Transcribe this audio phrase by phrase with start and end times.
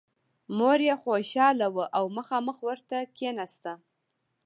[0.57, 3.73] مور یې خوشحاله وه او مخامخ ورته کېناسته